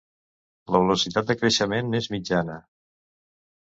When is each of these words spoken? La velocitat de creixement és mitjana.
La 0.75 0.81
velocitat 0.85 1.29
de 1.33 1.37
creixement 1.43 2.01
és 2.03 2.11
mitjana. 2.19 2.61